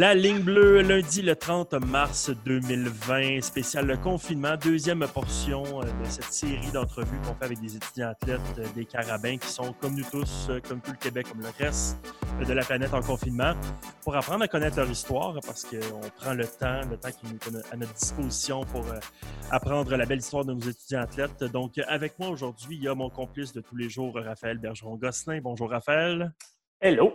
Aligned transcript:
La 0.00 0.14
ligne 0.14 0.40
bleue, 0.40 0.80
lundi 0.80 1.20
le 1.20 1.36
30 1.36 1.74
mars 1.74 2.30
2020, 2.46 3.42
spécial 3.42 3.86
le 3.86 3.98
confinement, 3.98 4.56
deuxième 4.56 5.06
portion 5.06 5.62
euh, 5.62 5.82
de 5.82 6.08
cette 6.08 6.32
série 6.32 6.72
d'entrevues 6.72 7.18
qu'on 7.18 7.34
fait 7.34 7.44
avec 7.44 7.60
des 7.60 7.76
étudiants 7.76 8.08
athlètes 8.08 8.40
euh, 8.56 8.66
des 8.74 8.86
Carabins 8.86 9.36
qui 9.36 9.48
sont, 9.48 9.74
comme 9.74 9.94
nous 9.94 10.06
tous, 10.10 10.46
euh, 10.48 10.58
comme 10.66 10.80
tout 10.80 10.92
le 10.92 10.96
Québec, 10.96 11.26
comme 11.28 11.42
le 11.42 11.50
reste 11.58 11.98
de 12.42 12.50
la 12.50 12.64
planète 12.64 12.94
en 12.94 13.02
confinement, 13.02 13.52
pour 14.02 14.16
apprendre 14.16 14.42
à 14.42 14.48
connaître 14.48 14.78
leur 14.78 14.88
histoire, 14.88 15.34
parce 15.44 15.64
qu'on 15.64 16.00
prend 16.16 16.32
le 16.32 16.46
temps, 16.46 16.80
le 16.90 16.96
temps 16.96 17.10
qui 17.10 17.26
nous 17.26 17.58
est 17.58 17.70
à 17.70 17.76
notre 17.76 17.92
disposition 17.92 18.64
pour 18.64 18.86
apprendre 19.50 19.94
la 19.94 20.06
belle 20.06 20.20
histoire 20.20 20.46
de 20.46 20.54
nos 20.54 20.60
étudiants 20.60 21.02
athlètes. 21.02 21.44
Donc, 21.44 21.76
avec 21.76 22.18
moi 22.18 22.30
aujourd'hui, 22.30 22.76
il 22.78 22.84
y 22.84 22.88
a 22.88 22.94
mon 22.94 23.10
complice 23.10 23.52
de 23.52 23.60
tous 23.60 23.76
les 23.76 23.90
jours, 23.90 24.14
Raphaël 24.14 24.56
Bergeron-Gosselin. 24.56 25.42
Bonjour, 25.42 25.68
Raphaël. 25.68 26.32
Hello. 26.80 27.12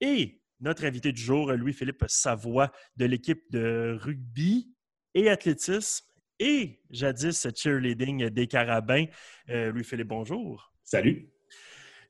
Et 0.00 0.40
notre 0.60 0.84
invité 0.84 1.12
du 1.12 1.20
jour, 1.20 1.52
Louis-Philippe 1.52 2.04
Savoie, 2.08 2.72
de 2.96 3.04
l'équipe 3.04 3.42
de 3.50 3.98
rugby 4.00 4.74
et 5.14 5.28
athlétisme 5.28 6.06
et 6.38 6.80
jadis 6.90 7.46
cheerleading 7.54 8.28
des 8.30 8.46
Carabins. 8.46 9.06
Euh, 9.50 9.72
Louis-Philippe, 9.72 10.08
bonjour. 10.08 10.72
Salut. 10.84 11.30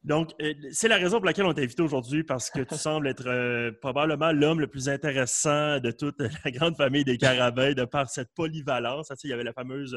Donc, 0.04 0.32
euh, 0.40 0.54
c'est 0.70 0.88
la 0.88 0.96
raison 0.96 1.16
pour 1.16 1.26
laquelle 1.26 1.46
on 1.46 1.52
t'a 1.52 1.62
invité 1.62 1.82
aujourd'hui, 1.82 2.22
parce 2.22 2.50
que 2.50 2.60
tu 2.60 2.74
sembles 2.76 3.08
être 3.08 3.26
euh, 3.26 3.72
probablement 3.80 4.32
l'homme 4.32 4.60
le 4.60 4.68
plus 4.68 4.88
intéressant 4.88 5.80
de 5.80 5.90
toute 5.90 6.20
la 6.44 6.50
grande 6.50 6.76
famille 6.76 7.04
des 7.04 7.18
Carabins, 7.18 7.72
de 7.72 7.84
par 7.84 8.08
cette 8.08 8.32
polyvalence. 8.34 9.10
il 9.24 9.30
y 9.30 9.32
avait 9.32 9.44
la 9.44 9.52
fameuse 9.52 9.96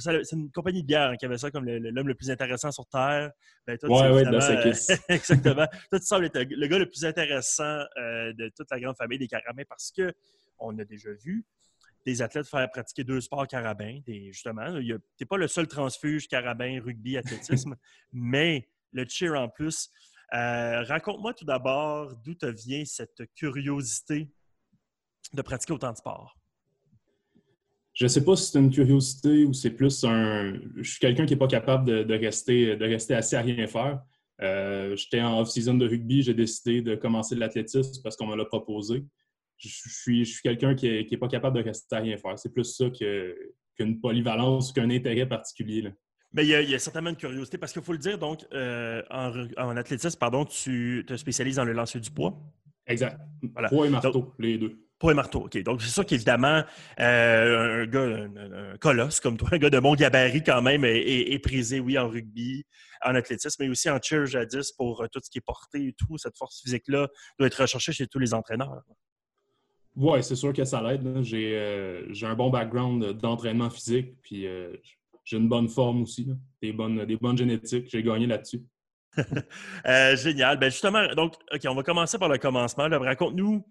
c'est 0.00 0.32
une 0.32 0.50
compagnie 0.50 0.82
de 0.82 0.86
bière 0.86 1.10
hein, 1.10 1.16
qui 1.16 1.26
avait 1.26 1.38
ça 1.38 1.50
comme 1.50 1.64
l'homme 1.66 2.08
le, 2.08 2.14
plus 2.14 2.30
intéressant 2.30 2.70
sur 2.70 2.86
Terre. 2.86 3.30
Ben, 3.66 3.76
oui, 3.82 4.00
oui, 4.12 4.22
dans 4.24 4.40
Exactement. 5.08 5.66
toi, 5.90 6.00
tu 6.00 6.06
sembles 6.06 6.24
être 6.26 6.38
le 6.38 6.66
gars 6.66 6.78
le 6.78 6.88
plus 6.88 7.04
intéressant 7.04 7.84
euh, 7.98 8.32
de 8.32 8.50
toute 8.56 8.70
la 8.70 8.80
grande 8.80 8.96
famille 8.96 9.18
des 9.18 9.28
carabins 9.28 9.64
parce 9.68 9.92
qu'on 9.92 10.78
a 10.78 10.84
déjà 10.84 11.10
vu 11.12 11.44
des 12.04 12.22
athlètes 12.22 12.48
faire 12.48 12.68
pratiquer 12.70 13.04
deux 13.04 13.20
sports 13.20 13.46
carabins. 13.46 14.00
justement, 14.06 14.78
tu 14.80 14.92
n'es 14.92 15.26
pas 15.26 15.36
le 15.36 15.46
seul 15.46 15.68
transfuge 15.68 16.26
carabin, 16.26 16.80
rugby, 16.82 17.16
athlétisme, 17.16 17.76
mais 18.12 18.68
le 18.92 19.06
cheer 19.08 19.34
en 19.34 19.48
plus. 19.48 19.90
Euh, 20.34 20.82
raconte-moi 20.84 21.34
tout 21.34 21.44
d'abord 21.44 22.16
d'où 22.24 22.34
te 22.34 22.46
vient 22.46 22.84
cette 22.86 23.22
curiosité 23.34 24.32
de 25.32 25.42
pratiquer 25.42 25.74
autant 25.74 25.92
de 25.92 25.98
sports. 25.98 26.36
Je 27.94 28.04
ne 28.04 28.08
sais 28.08 28.24
pas 28.24 28.36
si 28.36 28.50
c'est 28.50 28.58
une 28.58 28.70
curiosité 28.70 29.44
ou 29.44 29.52
c'est 29.52 29.70
plus 29.70 30.04
un. 30.04 30.54
Je 30.76 30.90
suis 30.90 30.98
quelqu'un 30.98 31.26
qui 31.26 31.34
n'est 31.34 31.38
pas 31.38 31.46
capable 31.46 32.06
de, 32.06 32.14
rester, 32.14 32.76
de 32.76 32.84
rester 32.84 33.14
à 33.14 33.40
rien 33.40 33.66
faire. 33.66 34.00
Euh, 34.40 34.96
j'étais 34.96 35.20
en 35.20 35.40
off-season 35.40 35.74
de 35.74 35.86
rugby, 35.86 36.22
j'ai 36.22 36.34
décidé 36.34 36.82
de 36.82 36.94
commencer 36.96 37.34
l'athlétisme 37.36 38.02
parce 38.02 38.16
qu'on 38.16 38.26
me 38.26 38.36
l'a 38.36 38.44
proposé. 38.44 39.04
Je, 39.58 39.68
suis, 39.68 40.26
quelqu'un 40.42 40.74
qui 40.74 41.06
n'est 41.08 41.16
pas 41.18 41.28
capable 41.28 41.58
de 41.58 41.62
rester 41.62 41.94
à 41.94 42.00
rien 42.00 42.16
faire. 42.16 42.36
C'est 42.38 42.52
plus 42.52 42.64
ça 42.64 42.86
qu'une 42.90 44.00
polyvalence, 44.00 44.72
qu'un 44.72 44.90
intérêt 44.90 45.28
particulier. 45.28 45.92
Mais 46.32 46.46
il 46.46 46.70
y, 46.70 46.74
a, 46.74 46.78
certainement 46.78 47.10
une 47.10 47.16
curiosité 47.16 47.58
parce 47.58 47.72
qu'il 47.72 47.82
faut 47.82 47.92
le 47.92 47.98
dire, 47.98 48.18
donc, 48.18 48.44
euh, 48.54 49.02
en, 49.10 49.76
athlétisme, 49.76 50.18
pardon, 50.18 50.46
tu 50.46 51.04
te 51.06 51.14
spécialises 51.14 51.56
dans 51.56 51.64
le 51.64 51.74
lancer 51.74 52.00
du 52.00 52.10
poids? 52.10 52.40
Exact. 52.86 53.20
Poids 53.68 53.86
et 53.86 53.90
marteau, 53.90 54.34
les 54.38 54.58
deux. 54.58 54.78
Pour 54.98 55.10
et 55.10 55.14
marteau, 55.14 55.40
OK. 55.46 55.60
Donc, 55.64 55.82
c'est 55.82 55.90
sûr 55.90 56.06
qu'évidemment, 56.06 56.62
euh, 57.00 57.82
un 57.82 57.86
gars, 57.86 58.02
un, 58.02 58.76
colosse 58.78 59.18
comme 59.18 59.36
toi, 59.36 59.48
un 59.50 59.58
gars 59.58 59.68
de 59.68 59.80
bon 59.80 59.96
gabarit 59.96 60.44
quand 60.44 60.62
même, 60.62 60.84
est, 60.84 61.38
prisé, 61.40 61.80
oui, 61.80 61.98
en 61.98 62.08
rugby, 62.08 62.64
en 63.04 63.16
athlétisme, 63.16 63.64
mais 63.64 63.68
aussi 63.68 63.90
en 63.90 63.98
cheer 64.00 64.26
jadis 64.26 64.70
pour 64.70 65.02
euh, 65.02 65.08
tout 65.10 65.18
ce 65.20 65.28
qui 65.28 65.38
est 65.38 65.44
porté 65.44 65.88
et 65.88 65.92
tout. 65.92 66.18
Cette 66.18 66.36
force 66.36 66.62
physique-là 66.62 67.08
doit 67.36 67.48
être 67.48 67.60
recherchée 67.60 67.90
chez 67.90 68.06
tous 68.06 68.20
les 68.20 68.32
entraîneurs. 68.32 68.82
Oui, 69.96 70.22
c'est 70.22 70.36
sûr 70.36 70.52
que 70.52 70.64
ça 70.64 70.80
l'aide. 70.80 71.04
Euh, 71.04 72.06
j'ai 72.08 72.26
un 72.26 72.34
bon 72.36 72.50
background 72.50 73.04
d'entraînement 73.14 73.70
physique, 73.70 74.20
puis 74.22 74.46
j'ai 75.24 75.36
une 75.36 75.48
bonne 75.48 75.68
forme 75.68 76.02
aussi, 76.02 76.28
des, 76.62 76.72
bonnes, 76.72 77.04
des 77.06 77.16
bonnes 77.16 77.36
génétiques. 77.36 77.88
J'ai 77.90 78.04
gagné 78.04 78.28
là-dessus. 78.28 78.62
génial. 80.16 80.58
Ben 80.58 80.70
justement, 80.70 81.06
donc, 81.14 81.34
OK, 81.52 81.60
on 81.66 81.74
va 81.74 81.82
commencer 81.82 82.18
par 82.18 82.28
le 82.28 82.38
commencement. 82.38 82.88
Raconte-nous 82.88 83.64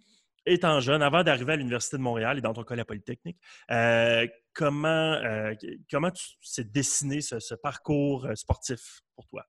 étant 0.46 0.79
jeune, 0.79 1.02
avant 1.02 1.24
d'arriver 1.24 1.53
à 1.53 1.56
l'Université 1.56 1.97
de 1.97 2.02
Montréal 2.02 2.38
et 2.38 2.41
dans 2.41 2.53
ton 2.53 2.63
la 2.74 2.85
Polytechnique, 2.85 3.38
euh, 3.69 4.28
comment, 4.53 4.88
euh, 4.88 5.53
comment 5.90 6.12
s'est 6.41 6.63
dessiné 6.63 7.22
ce, 7.22 7.56
parcours 7.56 8.25
euh, 8.25 8.35
sportif 8.35 9.02
pour 9.16 9.28
toi? 9.28 9.46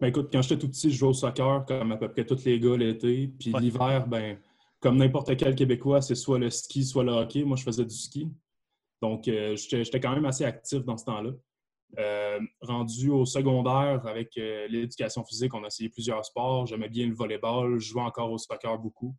Ben 0.00 0.08
écoute, 0.08 0.28
quand 0.30 0.42
j'étais 0.42 0.58
tout 0.58 0.68
petit, 0.68 0.90
je 0.90 0.96
jouais 0.98 1.08
au 1.08 1.14
soccer 1.14 1.64
comme 1.66 1.92
à 1.92 1.96
peu 1.96 2.10
près 2.10 2.24
tous 2.24 2.44
les 2.44 2.60
gars 2.60 2.76
l'été. 2.76 3.32
Puis 3.38 3.52
l'hiver, 3.58 4.06
ben, 4.06 4.38
comme 4.80 4.96
n'importe 4.96 5.36
quel 5.36 5.54
Québécois, 5.54 6.02
c'est 6.02 6.14
soit 6.14 6.38
le 6.38 6.50
ski, 6.50 6.84
soit 6.84 7.02
le 7.02 7.12
hockey. 7.12 7.42
Moi, 7.42 7.56
je 7.56 7.64
faisais 7.64 7.84
du 7.84 7.94
ski. 7.94 8.30
Donc, 9.02 9.24
j'étais 9.24 9.98
quand 9.98 10.14
même 10.14 10.26
assez 10.26 10.44
actif 10.44 10.84
dans 10.84 10.96
ce 10.96 11.04
temps-là. 11.06 11.30
Rendu 12.60 13.10
au 13.10 13.24
secondaire 13.24 14.06
avec 14.06 14.34
l'éducation 14.36 15.24
physique, 15.24 15.54
on 15.54 15.64
a 15.64 15.68
essayé 15.68 15.88
plusieurs 15.88 16.24
sports. 16.24 16.66
J'aimais 16.66 16.88
bien 16.88 17.06
le 17.06 17.14
volleyball, 17.14 17.78
je 17.78 17.88
jouais 17.88 18.02
encore 18.02 18.30
au 18.30 18.38
soccer 18.38 18.78
beaucoup. 18.78 19.14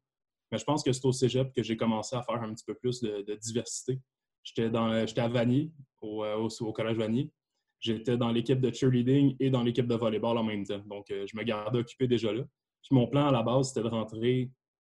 Mais 0.51 0.57
je 0.57 0.63
pense 0.63 0.83
que 0.83 0.91
c'est 0.91 1.05
au 1.05 1.11
cégep 1.11 1.53
que 1.53 1.61
j'ai 1.61 1.77
commencé 1.77 2.15
à 2.15 2.23
faire 2.23 2.41
un 2.41 2.53
petit 2.53 2.65
peu 2.65 2.73
plus 2.73 3.01
de, 3.01 3.35
diversité. 3.35 3.99
J'étais 4.43 4.69
à 4.73 5.27
Vanier, 5.27 5.71
euh, 6.03 6.47
au, 6.61 6.73
Collège 6.73 6.97
Vanier. 6.97 7.31
J'étais 7.79 8.17
dans 8.17 8.31
l'équipe 8.31 8.59
de 8.59 8.73
cheerleading 8.73 9.35
et 9.39 9.49
dans 9.49 9.63
l'équipe 9.63 9.87
de 9.87 9.95
volleyball 9.95 10.37
en 10.37 10.43
même 10.43 10.65
temps. 10.65 10.83
Donc, 10.87 11.11
euh, 11.11 11.25
je 11.27 11.37
me 11.37 11.43
gardais 11.43 11.79
occupé 11.79 12.07
déjà 12.07 12.33
là. 12.33 12.43
Puis 12.81 12.95
mon 12.95 13.07
plan 13.07 13.27
à 13.27 13.31
la 13.31 13.43
base, 13.43 13.69
c'était 13.69 13.83
de 13.83 13.89
rentrer 13.89 14.51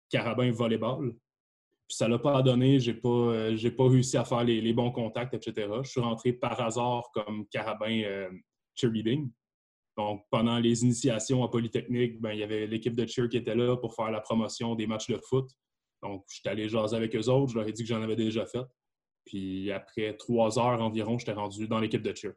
carabin 0.10 0.52
volleyball. 0.52 1.14
Puis 1.88 1.96
ça 1.96 2.08
l'a 2.08 2.20
pas 2.20 2.42
donné. 2.42 2.80
Je 2.80 2.92
n'ai 2.92 2.98
pas, 2.98 3.10
euh, 3.10 3.72
pas 3.78 3.88
réussi 3.88 4.18
à 4.18 4.26
faire 4.26 4.44
les, 4.44 4.74
bons 4.74 4.92
contacts, 4.92 5.34
etc. 5.34 5.70
Je 5.84 5.90
suis 5.90 6.02
rentré 6.02 6.34
par 6.34 6.60
hasard 6.60 7.10
comme 7.14 7.48
carabin 7.48 8.30
cheerleading. 8.76 9.30
Donc, 9.98 10.26
pendant 10.30 10.60
les 10.60 10.84
initiations 10.84 11.44
à 11.44 11.50
Polytechnique, 11.50 12.22
ben, 12.22 12.32
il 12.32 12.40
y 12.40 12.44
avait 12.44 12.68
l'équipe 12.68 12.96
de 12.96 13.06
cheer 13.08 13.28
qui 13.30 13.38
était 13.38 13.56
là 13.56 13.76
pour 13.78 13.96
faire 13.96 14.12
la 14.12 14.22
promotion 14.22 14.76
des 14.76 14.86
matchs 14.86 15.10
de 15.10 15.18
foot. 15.18 15.50
Donc, 16.04 16.24
j'étais 16.32 16.50
allé 16.50 16.70
jaser 16.70 16.96
avec 16.96 17.16
eux 17.16 17.30
autres. 17.30 17.52
Je 17.52 17.58
leur 17.58 17.68
ai 17.68 17.72
dit 17.72 17.82
que 17.82 17.90
j'en 17.90 18.02
avais 18.04 18.16
déjà 18.16 18.46
fait. 18.46 18.64
Puis 19.26 19.72
après 19.72 20.16
trois 20.16 20.58
heures 20.60 20.82
environ, 20.82 21.18
j'étais 21.18 21.34
rendu 21.34 21.68
dans 21.68 21.80
l'équipe 21.80 22.02
de 22.02 22.16
cheer. 22.16 22.34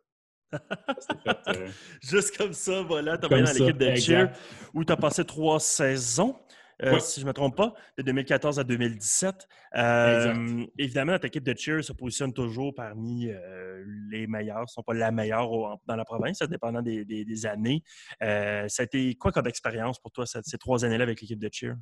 Euh, 0.54 1.68
Juste 2.02 2.36
comme 2.36 2.52
ça, 2.52 2.82
voilà, 2.82 3.16
tu 3.18 3.26
as 3.26 3.28
dans 3.28 3.52
l'équipe 3.52 3.78
de 3.78 3.94
cheer 3.94 4.32
où 4.74 4.84
tu 4.84 4.92
as 4.92 4.96
passé 4.96 5.24
trois 5.24 5.60
saisons. 5.60 6.34
Euh, 6.82 6.98
si 6.98 7.20
je 7.20 7.26
ne 7.26 7.28
me 7.28 7.34
trompe 7.34 7.56
pas, 7.56 7.74
de 7.98 8.02
2014 8.02 8.58
à 8.58 8.64
2017. 8.64 9.48
Euh, 9.76 10.66
évidemment, 10.78 11.12
notre 11.12 11.26
équipe 11.26 11.44
de 11.44 11.54
cheer 11.56 11.82
se 11.82 11.92
positionne 11.92 12.32
toujours 12.32 12.74
parmi 12.74 13.28
euh, 13.28 13.84
les 14.10 14.26
meilleurs, 14.26 14.68
ce 14.68 14.72
ne 14.72 14.74
sont 14.74 14.82
pas 14.82 14.94
la 14.94 15.10
meilleure 15.10 15.50
dans 15.86 15.96
la 15.96 16.04
province, 16.04 16.38
ça 16.38 16.46
dépendant 16.46 16.82
des, 16.82 17.04
des, 17.04 17.46
années. 17.46 17.82
ça 18.20 18.66
a 18.78 18.82
été 18.82 19.14
quoi 19.14 19.32
comme 19.32 19.46
expérience 19.46 19.98
pour 19.98 20.10
toi 20.10 20.24
ces 20.26 20.58
trois 20.58 20.84
années-là 20.84 21.04
avec 21.04 21.20
l'équipe 21.20 21.38
de 21.38 21.48
cheer? 21.52 21.76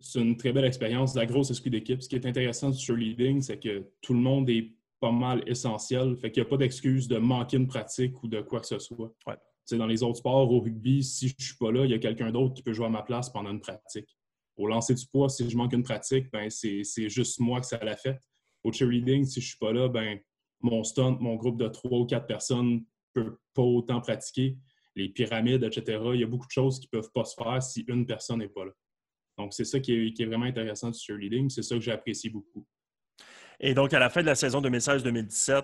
C'est 0.00 0.20
une 0.20 0.36
très 0.36 0.52
belle 0.52 0.64
expérience, 0.64 1.14
la 1.14 1.26
grosse 1.26 1.50
esprit 1.50 1.70
d'équipe. 1.70 2.02
Ce 2.02 2.08
qui 2.08 2.16
est 2.16 2.24
intéressant 2.24 2.70
du 2.70 2.78
cheerleading, 2.78 3.42
c'est 3.42 3.58
que 3.58 3.86
tout 4.00 4.14
le 4.14 4.20
monde 4.20 4.48
est 4.48 4.72
pas 4.98 5.12
mal 5.12 5.42
essentiel. 5.46 6.16
Fait 6.16 6.30
qu'il 6.30 6.42
n'y 6.42 6.46
a 6.46 6.50
pas 6.50 6.56
d'excuse 6.56 7.06
de 7.06 7.18
manquer 7.18 7.58
une 7.58 7.66
pratique 7.66 8.22
ou 8.22 8.28
de 8.28 8.40
quoi 8.40 8.60
que 8.60 8.66
ce 8.66 8.78
soit. 8.78 9.12
Ouais. 9.26 9.36
Dans 9.72 9.86
les 9.86 10.02
autres 10.02 10.18
sports, 10.18 10.50
au 10.50 10.60
rugby, 10.60 11.04
si 11.04 11.28
je 11.28 11.34
ne 11.38 11.44
suis 11.44 11.56
pas 11.56 11.70
là, 11.70 11.84
il 11.84 11.90
y 11.90 11.94
a 11.94 11.98
quelqu'un 11.98 12.32
d'autre 12.32 12.54
qui 12.54 12.62
peut 12.62 12.72
jouer 12.72 12.86
à 12.86 12.90
ma 12.90 13.02
place 13.02 13.30
pendant 13.30 13.50
une 13.50 13.60
pratique. 13.60 14.08
Au 14.60 14.66
lancer 14.66 14.92
du 14.92 15.06
poids, 15.06 15.30
si 15.30 15.48
je 15.48 15.56
manque 15.56 15.72
une 15.72 15.82
pratique, 15.82 16.30
ben 16.30 16.50
c'est 16.50 17.08
juste 17.08 17.40
moi 17.40 17.60
que 17.60 17.66
ça 17.66 17.78
l'a 17.82 17.96
fait. 17.96 18.20
Au 18.62 18.70
cheerleading, 18.70 19.24
si 19.24 19.40
je 19.40 19.46
ne 19.46 19.48
suis 19.48 19.58
pas 19.58 19.72
là, 19.72 19.88
ben 19.88 20.20
mon 20.60 20.84
stunt, 20.84 21.16
mon 21.18 21.36
groupe 21.36 21.58
de 21.58 21.66
trois 21.68 22.00
ou 22.00 22.04
quatre 22.04 22.26
personnes 22.26 22.84
ne 23.16 23.22
peut 23.22 23.38
pas 23.54 23.62
autant 23.62 24.02
pratiquer. 24.02 24.58
Les 24.96 25.08
pyramides, 25.08 25.62
etc. 25.64 25.98
Il 26.12 26.20
y 26.20 26.24
a 26.24 26.26
beaucoup 26.26 26.46
de 26.46 26.52
choses 26.52 26.78
qui 26.78 26.88
ne 26.92 27.00
peuvent 27.00 27.10
pas 27.14 27.24
se 27.24 27.34
faire 27.42 27.62
si 27.62 27.86
une 27.88 28.04
personne 28.04 28.40
n'est 28.40 28.48
pas 28.48 28.66
là. 28.66 28.72
Donc, 29.38 29.54
c'est 29.54 29.64
ça 29.64 29.80
qui 29.80 29.94
est, 29.94 30.24
vraiment 30.26 30.44
intéressant 30.44 30.90
du 30.90 30.98
cheerleading. 30.98 31.48
C'est 31.48 31.62
ça 31.62 31.76
que 31.76 31.80
j'apprécie 31.80 32.28
beaucoup. 32.28 32.66
Et 33.60 33.72
donc, 33.72 33.94
à 33.94 33.98
la 33.98 34.10
fin 34.10 34.20
de 34.20 34.26
la 34.26 34.34
saison 34.34 34.60
2016-2017, 34.60 35.62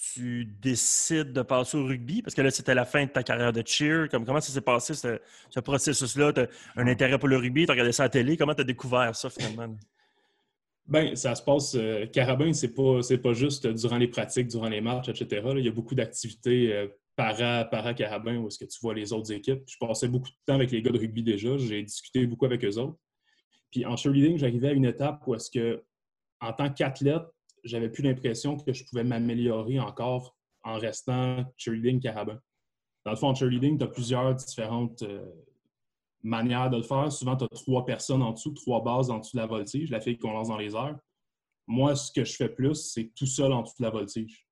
tu 0.00 0.46
décides 0.46 1.32
de 1.32 1.42
passer 1.42 1.76
au 1.76 1.84
rugby? 1.84 2.22
Parce 2.22 2.34
que 2.34 2.42
là, 2.42 2.50
c'était 2.50 2.74
la 2.74 2.84
fin 2.84 3.04
de 3.04 3.10
ta 3.10 3.22
carrière 3.22 3.52
de 3.52 3.62
cheer. 3.64 4.08
Comme, 4.08 4.24
comment 4.24 4.40
ça 4.40 4.52
s'est 4.52 4.60
passé, 4.60 4.94
ce, 4.94 5.60
processus-là? 5.60 6.32
Tu 6.32 6.40
as 6.40 6.48
un 6.76 6.86
intérêt 6.86 7.18
pour 7.18 7.28
le 7.28 7.36
rugby, 7.36 7.66
tu 7.66 7.70
as 7.70 7.74
regardé 7.74 7.92
ça 7.92 8.04
à 8.04 8.06
la 8.06 8.10
télé. 8.10 8.36
Comment 8.36 8.54
tu 8.54 8.62
as 8.62 8.64
découvert 8.64 9.14
ça 9.14 9.28
finalement? 9.28 9.76
Bien, 10.86 11.14
ça 11.14 11.34
se 11.34 11.42
passe. 11.42 11.74
Euh, 11.74 12.06
carabin, 12.06 12.52
c'est 12.52 12.74
pas, 12.74 13.00
pas 13.22 13.32
juste 13.32 13.66
durant 13.66 13.98
les 13.98 14.08
pratiques, 14.08 14.48
durant 14.48 14.68
les 14.68 14.80
matchs, 14.80 15.10
etc. 15.10 15.42
il 15.56 15.64
y 15.64 15.68
a 15.68 15.72
beaucoup 15.72 15.94
d'activités 15.94 16.72
euh, 16.72 16.88
para, 17.14 17.66
para 17.66 17.94
carabin 17.94 18.38
où 18.38 18.48
est-ce 18.48 18.58
que 18.58 18.64
tu 18.64 18.78
vois 18.80 18.94
les 18.94 19.12
autres 19.12 19.32
équipes. 19.32 19.62
Je 19.66 19.76
passais 19.78 20.08
beaucoup 20.08 20.30
de 20.30 20.36
temps 20.46 20.54
avec 20.54 20.70
les 20.70 20.80
gars 20.82 20.90
de 20.90 20.98
rugby 20.98 21.22
déjà. 21.22 21.56
J'ai 21.58 21.82
discuté 21.82 22.26
beaucoup 22.26 22.46
avec 22.46 22.64
eux 22.64 22.78
autres. 22.78 22.96
Puis 23.70 23.84
en 23.84 23.96
cheerleading, 23.96 24.38
j'arrivais 24.38 24.70
à 24.70 24.72
une 24.72 24.86
étape 24.86 25.22
où 25.26 25.34
est-ce 25.34 25.50
que, 25.50 25.84
en 26.40 26.52
tant 26.52 26.70
qu'athlète, 26.70 27.22
j'avais 27.64 27.88
plus 27.88 28.02
l'impression 28.02 28.56
que 28.56 28.72
je 28.72 28.84
pouvais 28.84 29.04
m'améliorer 29.04 29.78
encore 29.80 30.36
en 30.62 30.78
restant 30.78 31.44
cheerleading 31.56 32.00
carabin. 32.00 32.38
Dans 33.04 33.12
le 33.12 33.16
fond, 33.16 33.28
en 33.28 33.34
cheerleading, 33.34 33.78
tu 33.78 33.84
as 33.84 33.88
plusieurs 33.88 34.34
différentes, 34.34 35.02
euh, 35.02 35.24
manière 36.22 36.70
de 36.70 36.76
le 36.76 36.82
faire. 36.82 37.10
Souvent, 37.10 37.36
tu 37.36 37.44
as 37.44 37.48
trois 37.48 37.84
personnes 37.84 38.22
en 38.22 38.32
dessous, 38.32 38.52
trois 38.52 38.82
bases 38.82 39.10
en 39.10 39.18
dessous 39.18 39.36
de 39.36 39.42
la 39.42 39.46
voltige, 39.46 39.90
la 39.90 40.00
fille 40.00 40.18
qu'on 40.18 40.32
lance 40.32 40.48
dans 40.48 40.58
les 40.58 40.74
airs. 40.74 40.98
Moi, 41.66 41.94
ce 41.94 42.10
que 42.12 42.24
je 42.24 42.34
fais 42.34 42.48
plus, 42.48 42.74
c'est 42.74 43.12
tout 43.14 43.26
seul 43.26 43.52
en 43.52 43.62
dessous 43.62 43.76
de 43.78 43.84
la 43.84 43.90
voltige. 43.90 44.46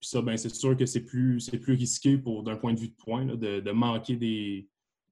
Puis 0.00 0.08
ça, 0.08 0.22
ben, 0.22 0.36
c'est 0.36 0.54
sûr 0.54 0.76
que 0.76 0.86
c'est 0.86 1.04
plus, 1.04 1.50
plus 1.50 1.74
risqué 1.74 2.16
pour 2.18 2.42
d'un 2.42 2.56
point 2.56 2.72
de 2.72 2.80
vue 2.80 2.88
de 2.88 2.94
point, 2.94 3.24
de, 3.26 3.70
manquer 3.70 4.16
des. 4.16 4.68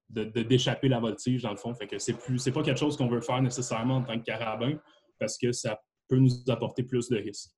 d'échapper 0.09 0.87
la 0.87 0.99
voltige, 0.99 1.43
dans 1.43 1.51
le 1.51 1.57
fond. 1.57 1.73
Fait 1.75 1.87
que 1.87 1.99
c'est 1.99 2.17
plus. 2.17 2.39
C'est 2.39 2.51
pas 2.51 2.63
quelque 2.63 2.79
chose 2.79 2.97
qu'on 2.97 3.07
veut 3.07 3.21
faire 3.21 3.41
nécessairement 3.41 3.97
en 3.97 4.03
tant 4.03 4.17
que 4.17 4.23
carabin 4.23 4.77
parce 5.19 5.37
que 5.37 5.51
ça 5.51 5.79
peut 6.07 6.17
nous 6.17 6.31
apporter 6.49 6.83
plus 6.83 7.09
de 7.09 7.17
risques. 7.17 7.51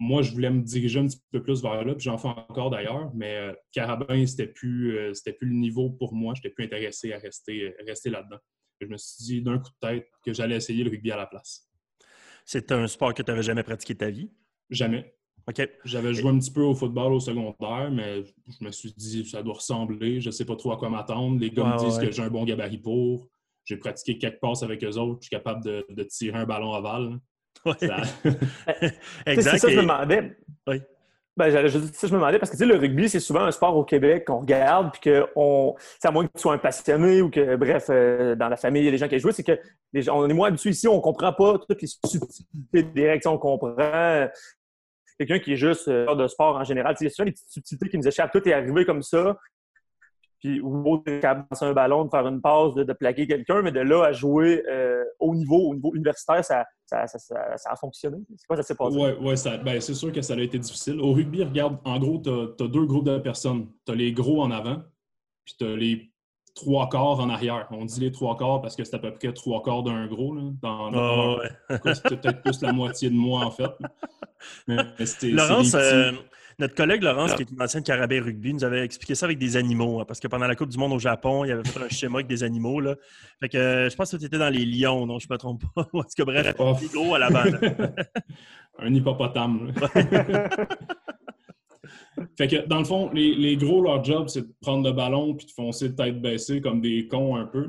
moi, 0.00 0.22
je 0.22 0.32
voulais 0.32 0.50
me 0.50 0.62
diriger 0.62 1.00
un 1.00 1.06
petit 1.06 1.20
peu 1.30 1.42
plus 1.42 1.62
vers 1.62 1.84
là, 1.84 1.94
puis 1.94 2.04
j'en 2.04 2.18
fais 2.18 2.28
encore 2.28 2.70
d'ailleurs, 2.70 3.12
mais 3.14 3.36
euh, 3.36 3.52
carabin, 3.72 4.26
c'était 4.26 4.46
plus, 4.46 4.98
euh, 4.98 5.12
plus 5.38 5.48
le 5.48 5.54
niveau 5.54 5.90
pour 5.90 6.14
moi. 6.14 6.34
Je 6.34 6.40
n'étais 6.40 6.50
plus 6.50 6.64
intéressé 6.64 7.12
à 7.12 7.18
rester, 7.18 7.74
rester 7.86 8.10
là-dedans. 8.10 8.38
Je 8.80 8.86
me 8.86 8.96
suis 8.96 9.24
dit 9.24 9.42
d'un 9.42 9.58
coup 9.58 9.70
de 9.70 9.88
tête 9.88 10.08
que 10.24 10.32
j'allais 10.32 10.56
essayer 10.56 10.84
le 10.84 10.90
rugby 10.90 11.10
à 11.12 11.16
la 11.16 11.26
place. 11.26 11.70
C'est 12.44 12.72
un 12.72 12.86
sport 12.86 13.14
que 13.14 13.22
tu 13.22 13.30
n'avais 13.30 13.42
jamais 13.42 13.62
pratiqué 13.62 13.94
ta 13.94 14.10
vie? 14.10 14.30
Jamais. 14.68 15.14
J'avais 15.84 16.14
joué 16.14 16.30
un 16.30 16.38
petit 16.38 16.50
peu 16.50 16.62
au 16.62 16.74
football 16.74 17.12
au 17.12 17.20
secondaire, 17.20 17.90
mais 17.92 18.24
je 18.24 18.64
me 18.64 18.70
suis 18.70 18.92
dit 18.96 19.26
ça 19.26 19.42
doit 19.42 19.54
ressembler. 19.54 20.20
Je 20.20 20.28
ne 20.28 20.32
sais 20.32 20.44
pas 20.44 20.56
trop 20.56 20.72
à 20.72 20.76
quoi 20.76 20.88
m'attendre. 20.88 21.38
Les 21.38 21.50
gars 21.50 21.64
me 21.64 21.78
disent 21.78 21.98
que 21.98 22.10
j'ai 22.10 22.22
un 22.22 22.30
bon 22.30 22.44
gabarit 22.44 22.78
pour. 22.78 23.28
J'ai 23.64 23.76
pratiqué 23.76 24.18
quelques 24.18 24.40
passes 24.40 24.62
avec 24.62 24.82
eux 24.84 24.96
autres. 24.96 25.20
Je 25.20 25.26
suis 25.26 25.30
capable 25.30 25.62
de, 25.64 26.02
tirer 26.04 26.38
un 26.38 26.46
ballon 26.46 26.72
ovale. 27.64 28.04
exact. 29.26 29.52
C'est 29.52 29.58
ça 29.58 29.68
que 29.68 29.72
je 29.72 29.76
me 29.78 29.82
demandais. 29.82 30.36
Oui. 30.66 30.82
Ben, 31.36 31.50
je, 31.50 31.78
ça, 31.78 32.06
je 32.06 32.12
me 32.12 32.18
demandais 32.18 32.38
parce 32.38 32.56
que 32.56 32.64
le 32.64 32.76
rugby, 32.76 33.08
c'est 33.08 33.18
souvent 33.18 33.40
un 33.40 33.50
sport 33.50 33.76
au 33.76 33.84
Québec 33.84 34.26
qu'on 34.26 34.38
regarde, 34.38 34.92
puis 34.92 35.00
que 35.00 35.26
on, 35.34 35.74
à 36.04 36.10
moins 36.12 36.26
que 36.26 36.32
tu 36.32 36.40
sois 36.40 36.54
un 36.54 36.58
passionné 36.58 37.22
ou 37.22 37.30
que, 37.30 37.56
bref, 37.56 37.86
euh, 37.90 38.36
dans 38.36 38.48
la 38.48 38.56
famille, 38.56 38.82
il 38.82 38.84
y 38.84 38.88
a 38.88 38.92
des 38.92 38.98
gens 38.98 39.08
qui 39.08 39.18
jouent, 39.18 39.32
c'est 39.32 39.42
que 39.42 39.58
les, 39.92 40.08
on 40.08 40.28
est 40.28 40.32
moins 40.32 40.48
habitués 40.48 40.70
ici, 40.70 40.86
on 40.86 40.96
ne 40.96 41.00
comprend 41.00 41.32
pas 41.32 41.58
toutes 41.58 41.82
les 41.82 41.88
subtilités 41.88 42.84
des 42.84 43.10
règles, 43.10 43.26
on 43.26 43.38
comprend 43.38 44.28
quelqu'un 45.18 45.38
qui 45.38 45.52
est 45.52 45.56
juste 45.56 45.88
euh, 45.88 46.14
de 46.14 46.26
sport 46.28 46.56
en 46.56 46.64
général. 46.64 46.94
C'est 46.98 47.08
ça 47.08 47.24
les 47.24 47.32
petites 47.32 47.50
subtilités 47.50 47.88
qui 47.88 47.98
nous 47.98 48.06
échappent. 48.08 48.32
Tout 48.32 48.46
est 48.48 48.52
arrivé 48.52 48.84
comme 48.84 49.02
ça. 49.02 49.36
Puis, 50.40 50.60
ou 50.60 50.98
capable 50.98 51.46
de 51.50 51.64
un 51.64 51.72
ballon, 51.72 52.04
de 52.04 52.10
faire 52.10 52.26
une 52.26 52.42
passe, 52.42 52.74
de, 52.74 52.92
plaquer 52.92 53.26
quelqu'un, 53.26 53.62
mais 53.62 53.72
de 53.72 53.80
là 53.80 54.04
à 54.04 54.12
jouer 54.12 54.62
euh, 54.68 54.93
au 55.24 55.34
niveau, 55.34 55.70
au 55.70 55.74
niveau 55.74 55.92
universitaire, 55.94 56.44
ça, 56.44 56.64
ça, 56.86 57.06
a 57.64 57.76
fonctionné. 57.76 58.18
C'est 58.36 58.46
quoi 58.46 58.56
ça 58.56 58.62
s'est 58.62 58.74
passé? 58.74 58.96
Oui, 58.96 59.10
ouais, 59.26 59.58
ben, 59.64 59.80
c'est 59.80 59.94
sûr 59.94 60.12
que 60.12 60.22
ça 60.22 60.34
a 60.34 60.38
été 60.38 60.58
difficile. 60.58 61.00
Au 61.00 61.12
rugby, 61.12 61.42
regarde, 61.42 61.78
en 61.84 61.98
gros, 61.98 62.18
tu 62.18 62.30
as, 62.30 62.68
deux 62.68 62.84
groupes 62.84 63.06
de 63.06 63.18
personnes. 63.18 63.68
Tu 63.86 63.92
as 63.92 63.94
les 63.94 64.12
gros 64.12 64.42
en 64.42 64.50
avant, 64.50 64.82
puis 65.44 65.54
tu 65.58 65.64
as 65.64 65.76
les 65.76 66.10
trois 66.54 66.88
quarts 66.88 67.20
en 67.20 67.30
arrière. 67.30 67.66
On 67.70 67.84
dit 67.84 68.00
les 68.00 68.12
trois 68.12 68.36
quarts 68.36 68.60
parce 68.60 68.76
que 68.76 68.84
c'est 68.84 68.94
à 68.94 68.98
peu 68.98 69.12
près 69.12 69.32
trois 69.32 69.62
quarts 69.62 69.82
d'un 69.82 70.06
gros. 70.06 70.34
Là, 70.34 70.42
dans, 70.62 71.38
C'est 71.94 72.20
peut-être 72.20 72.42
plus 72.42 72.60
la 72.60 72.72
moitié 72.72 73.08
de 73.10 73.16
moi, 73.16 73.44
en 73.46 73.50
fait. 73.50 73.70
Laurence, 75.22 75.74
euh, 75.74 76.12
notre 76.58 76.74
collègue 76.74 77.02
Laurence, 77.02 77.30
ah. 77.32 77.36
qui 77.36 77.42
est 77.42 77.50
une 77.50 77.60
ancienne 77.62 77.82
carabin 77.82 78.22
rugby, 78.22 78.54
nous 78.54 78.64
avait 78.64 78.84
expliqué 78.84 79.14
ça 79.14 79.26
avec 79.26 79.38
des 79.38 79.56
animaux. 79.56 80.00
Hein, 80.00 80.04
parce 80.06 80.20
que 80.20 80.28
pendant 80.28 80.46
la 80.46 80.54
Coupe 80.54 80.70
du 80.70 80.78
Monde 80.78 80.92
au 80.92 80.98
Japon, 80.98 81.44
il 81.44 81.48
y 81.48 81.52
avait 81.52 81.64
fait 81.64 81.82
un 81.82 81.88
schéma 81.88 82.16
avec 82.16 82.26
des 82.26 82.42
animaux. 82.42 82.80
Là. 82.80 82.96
Fait 83.40 83.48
que 83.48 83.58
euh, 83.58 83.90
je 83.90 83.96
pense 83.96 84.10
que 84.10 84.16
tu 84.16 84.24
étais 84.24 84.38
dans 84.38 84.50
les 84.50 84.64
lions, 84.64 85.06
non? 85.06 85.18
Je 85.18 85.26
ne 85.28 85.34
me 85.34 85.38
trompe 85.38 85.64
pas. 85.74 85.88
En 85.94 86.02
tout 86.02 86.08
cas, 86.16 86.24
bref, 86.24 86.54
oh. 86.58 86.76
gros 86.92 87.14
à 87.14 87.18
la 87.18 87.30
base. 87.30 87.58
un 88.78 88.94
hippopotame. 88.94 89.72
Fait 92.36 92.48
que, 92.48 92.66
dans 92.66 92.78
le 92.78 92.84
fond, 92.84 93.10
les, 93.12 93.56
gros, 93.56 93.82
leur 93.82 94.02
job, 94.04 94.28
c'est 94.28 94.42
de 94.42 94.54
prendre 94.60 94.88
le 94.88 94.94
ballon 94.94 95.34
puis 95.34 95.46
de 95.46 95.50
foncer 95.50 95.88
de 95.90 95.94
tête 95.94 96.20
baissée 96.20 96.60
comme 96.60 96.80
des 96.80 97.06
cons 97.08 97.36
un 97.36 97.46
peu. 97.46 97.68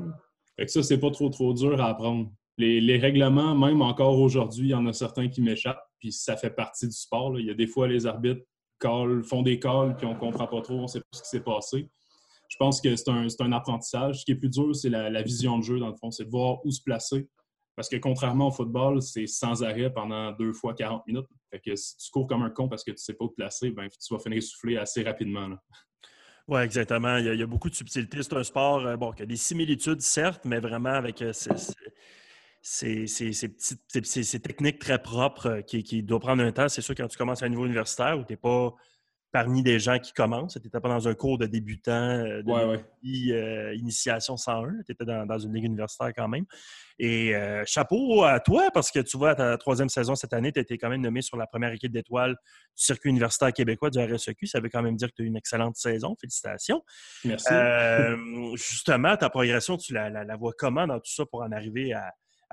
Fait 0.56 0.66
que 0.66 0.72
ça, 0.72 0.82
c'est 0.82 0.98
pas 0.98 1.10
trop, 1.10 1.28
trop 1.28 1.52
dur 1.52 1.80
à 1.80 1.90
apprendre. 1.90 2.30
Les, 2.58 2.98
règlements, 2.98 3.54
même 3.54 3.82
encore 3.82 4.18
aujourd'hui, 4.18 4.68
il 4.68 4.70
y 4.70 4.74
en 4.74 4.86
a 4.86 4.92
certains 4.92 5.28
qui 5.28 5.42
m'échappent, 5.42 5.84
puis 5.98 6.10
ça 6.12 6.36
fait 6.36 6.50
partie 6.50 6.86
du 6.86 6.94
sport. 6.94 7.38
Il 7.38 7.46
y 7.46 7.50
a 7.50 7.54
des 7.54 7.66
fois, 7.66 7.86
les 7.86 8.06
arbitres 8.06 8.42
font 8.80 9.42
des 9.42 9.58
calls, 9.58 9.96
puis 9.96 10.06
on 10.06 10.14
comprend 10.14 10.46
pas 10.46 10.60
trop, 10.60 10.80
on 10.80 10.86
sait 10.86 11.00
pas 11.00 11.06
ce 11.12 11.22
qui 11.22 11.28
s'est 11.28 11.40
passé. 11.40 11.88
Je 12.48 12.56
pense 12.58 12.80
que 12.80 12.94
c'est 12.94 13.10
un, 13.10 13.52
apprentissage. 13.52 14.20
Ce 14.20 14.24
qui 14.24 14.32
est 14.32 14.36
plus 14.36 14.48
dur, 14.48 14.74
c'est 14.74 14.88
la, 14.88 15.22
vision 15.22 15.58
de 15.58 15.64
jeu, 15.64 15.78
dans 15.78 15.88
le 15.88 15.96
fond. 15.96 16.10
C'est 16.10 16.24
de 16.24 16.30
voir 16.30 16.64
où 16.64 16.70
se 16.70 16.82
placer, 16.82 17.28
parce 17.74 17.88
que 17.88 17.96
contrairement 17.96 18.48
au 18.48 18.52
football, 18.52 19.02
c'est 19.02 19.26
sans 19.26 19.62
arrêt 19.62 19.92
pendant 19.92 20.32
deux 20.32 20.52
fois 20.52 20.74
40 20.74 21.06
minutes. 21.06 21.26
Fait 21.50 21.60
que 21.60 21.76
si 21.76 21.96
tu 21.96 22.10
cours 22.10 22.26
comme 22.26 22.42
un 22.42 22.50
con 22.50 22.68
parce 22.68 22.84
que 22.84 22.90
tu 22.90 22.96
ne 22.96 22.98
sais 22.98 23.14
pas 23.14 23.24
où 23.24 23.28
te 23.28 23.34
placer, 23.34 23.70
ben, 23.70 23.88
tu 23.88 24.14
vas 24.14 24.20
finir 24.20 24.42
souffler 24.42 24.76
assez 24.76 25.02
rapidement. 25.02 25.56
Oui, 26.48 26.60
exactement. 26.60 27.16
Il 27.16 27.34
y, 27.34 27.42
a, 27.42 27.46
beaucoup 27.46 27.68
de 27.68 27.74
subtilité. 27.74 28.22
C'est 28.22 28.34
un 28.34 28.44
sport 28.44 28.86
euh, 28.86 28.96
bon, 28.96 29.10
qui 29.12 29.22
a 29.22 29.26
des 29.26 29.36
similitudes, 29.36 30.00
certes, 30.00 30.44
mais 30.44 30.60
vraiment 30.60 30.90
avec 30.90 31.20
euh, 31.22 31.32
ces, 32.68 34.40
techniques 34.42 34.80
très 34.80 35.00
propres 35.00 35.46
euh, 35.46 35.62
qui, 35.62 35.84
qui 35.84 36.02
doivent 36.02 36.20
prendre 36.20 36.42
un 36.42 36.50
temps. 36.50 36.68
C'est 36.68 36.82
sûr, 36.82 36.96
quand 36.96 37.06
tu 37.06 37.16
commences 37.16 37.42
à 37.42 37.46
un 37.46 37.48
niveau 37.48 37.64
universitaire 37.64 38.18
où 38.18 38.24
tu 38.24 38.32
n'es 38.32 38.36
pas 38.36 38.74
parmi 39.36 39.62
des 39.62 39.78
gens 39.78 39.98
qui 39.98 40.14
commencent. 40.14 40.54
Tu 40.54 40.66
n'étais 40.66 40.80
pas 40.80 40.88
dans 40.88 41.08
un 41.08 41.14
cours 41.14 41.36
de 41.36 41.44
débutant, 41.44 41.92
euh, 41.92 42.42
de 42.42 43.32
euh, 43.32 43.74
initiation 43.74 44.38
101. 44.38 44.82
Tu 44.86 44.92
étais 44.92 45.04
dans, 45.04 45.38
une 45.38 45.52
ligue 45.52 45.64
universitaire 45.64 46.12
quand 46.16 46.26
même. 46.26 46.46
Et 46.98 47.36
euh, 47.36 47.62
chapeau 47.66 48.24
à 48.24 48.40
toi, 48.40 48.70
parce 48.72 48.90
que 48.90 49.00
tu 49.00 49.18
vois, 49.18 49.32
à 49.32 49.34
ta 49.34 49.58
troisième 49.58 49.90
saison 49.90 50.14
cette 50.14 50.32
année, 50.32 50.52
tu 50.52 50.58
as 50.58 50.62
été 50.62 50.78
quand 50.78 50.88
même 50.88 51.02
nommé 51.02 51.20
sur 51.20 51.36
la 51.36 51.46
première 51.46 51.70
équipe 51.70 51.92
d'étoiles 51.92 52.30
du 52.30 52.82
circuit 52.82 53.10
universitaire 53.10 53.52
québécois 53.52 53.90
du 53.90 53.98
RSEQ. 53.98 54.46
Ça 54.46 54.60
veut 54.60 54.70
quand 54.70 54.80
même 54.80 54.96
dire 54.96 55.08
que 55.08 55.16
tu 55.16 55.22
as 55.22 55.24
eu 55.26 55.28
une 55.28 55.36
excellente 55.36 55.76
saison. 55.76 56.16
Félicitations. 56.18 56.82
Merci. 57.26 57.52
justement, 58.54 59.18
ta 59.18 59.28
progression, 59.28 59.76
tu 59.76 59.92
la, 59.92 60.36
vois 60.38 60.52
comment 60.56 60.86
dans 60.86 60.98
tout 60.98 61.12
ça 61.12 61.26
pour 61.26 61.42
en 61.42 61.52
arriver 61.52 61.92
à, 61.92 62.10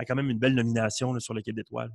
quand 0.08 0.16
même 0.16 0.30
une 0.30 0.40
belle 0.40 0.56
nomination 0.56 1.18
sur 1.20 1.34
l'équipe 1.34 1.56
d'étoiles? 1.56 1.92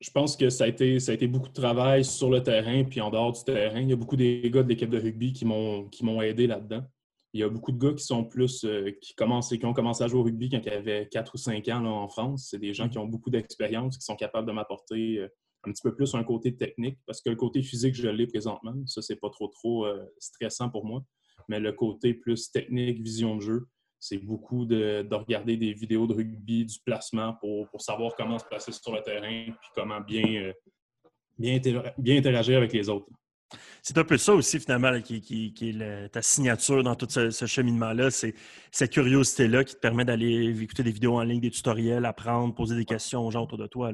je 0.00 0.10
pense 0.10 0.36
que 0.36 0.50
ça 0.50 0.64
a, 0.64 0.66
été, 0.66 1.00
ça 1.00 1.12
a 1.12 1.14
été 1.14 1.26
beaucoup 1.26 1.48
de 1.48 1.54
travail 1.54 2.04
sur 2.04 2.30
le 2.30 2.42
terrain 2.42 2.84
puis 2.84 3.00
en 3.00 3.10
dehors 3.10 3.32
du 3.32 3.42
terrain. 3.44 3.80
Il 3.80 3.88
y 3.88 3.92
a 3.92 3.96
beaucoup 3.96 4.16
des 4.16 4.50
gars 4.50 4.62
de 4.62 4.68
l'équipe 4.68 4.90
de 4.90 4.98
rugby 4.98 5.32
qui 5.32 5.44
m'ont 5.44 6.22
aidé 6.22 6.46
là-dedans. 6.46 6.84
Il 7.32 7.40
y 7.40 7.42
a 7.42 7.48
beaucoup 7.48 7.72
de 7.72 7.78
gars 7.78 7.94
qui 7.94 8.04
sont 8.04 8.24
plus 8.24 8.64
euh, 8.64 8.90
qui 9.00 9.14
commencent 9.14 9.50
qui 9.50 9.64
ont 9.66 9.74
commencé 9.74 10.02
à 10.02 10.08
jouer 10.08 10.20
au 10.20 10.22
rugby 10.22 10.48
quand 10.48 10.60
ils 10.64 10.70
avaient 10.70 11.08
4 11.08 11.34
ou 11.34 11.38
5 11.38 11.68
ans 11.68 11.84
en 11.84 12.08
France. 12.08 12.48
C'est 12.50 12.58
des 12.58 12.72
gens 12.72 12.88
qui 12.88 12.98
ont 12.98 13.06
beaucoup 13.06 13.30
d'expérience, 13.30 13.98
qui 13.98 14.04
sont 14.04 14.16
capables 14.16 14.46
de 14.46 14.52
m'apporter 14.52 15.18
euh, 15.18 15.28
un 15.64 15.72
petit 15.72 15.82
peu 15.82 15.94
plus 15.94 16.14
un 16.14 16.24
côté 16.24 16.56
technique, 16.56 16.98
parce 17.06 17.20
que 17.20 17.28
le 17.28 17.36
côté 17.36 17.62
physique, 17.62 17.94
je 17.94 18.08
l'ai 18.08 18.26
présentement. 18.26 18.74
Ça, 18.86 19.02
c'est 19.02 19.16
pas 19.16 19.30
trop 19.30 19.48
trop 19.48 19.84
euh, 19.84 20.04
stressant 20.18 20.70
pour 20.70 20.86
moi. 20.86 21.02
Mais 21.48 21.60
le 21.60 21.72
côté 21.72 22.14
plus 22.14 22.50
technique, 22.50 23.02
vision 23.02 23.36
de 23.36 23.40
jeu, 23.40 23.66
c'est 24.08 24.18
beaucoup 24.18 24.64
de, 24.64 25.06
regarder 25.10 25.56
des 25.56 25.72
vidéos 25.72 26.06
de 26.06 26.14
rugby, 26.14 26.64
du 26.64 26.78
placement 26.84 27.34
pour, 27.34 27.68
savoir 27.80 28.14
comment 28.16 28.38
se 28.38 28.44
placer 28.44 28.72
sur 28.72 28.94
le 28.94 29.02
terrain 29.02 29.46
puis 29.46 29.68
comment 29.74 30.00
bien, 30.00 30.24
euh, 30.42 30.52
bien, 31.38 31.60
bien 31.98 32.16
interagir 32.16 32.56
avec 32.58 32.72
les 32.72 32.88
autres. 32.88 33.06
C'est 33.82 33.96
un 33.98 34.04
peu 34.04 34.16
ça 34.16 34.34
aussi, 34.34 34.58
finalement, 34.58 35.00
qui, 35.00 35.54
est 35.60 36.08
ta 36.08 36.22
signature 36.22 36.82
dans 36.82 36.96
tout 36.96 37.06
ce, 37.08 37.46
cheminement-là. 37.46 38.10
C'est 38.10 38.34
cette 38.72 38.92
curiosité-là 38.92 39.62
qui 39.62 39.74
te 39.74 39.80
permet 39.80 40.04
d'aller 40.04 40.60
écouter 40.60 40.82
des 40.82 40.90
vidéos 40.90 41.14
en 41.14 41.22
ligne, 41.22 41.40
des 41.40 41.50
tutoriels, 41.50 42.04
apprendre, 42.04 42.54
poser 42.54 42.74
des 42.74 42.84
questions 42.84 43.24
aux 43.24 43.30
gens 43.30 43.44
autour 43.44 43.58
de 43.58 43.68
toi. 43.68 43.92